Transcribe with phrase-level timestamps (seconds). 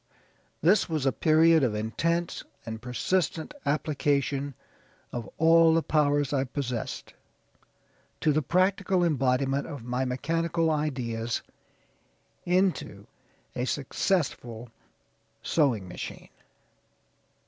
[0.61, 4.55] "This was a period of intense and persistent application,
[5.13, 7.13] of all the powers I possessed,
[8.19, 11.43] to the practical embodiment of my mechanical ideas
[12.47, 13.05] into
[13.55, 14.69] a successful
[15.43, 16.29] sewing machine.